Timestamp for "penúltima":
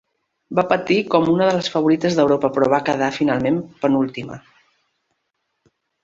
3.83-4.39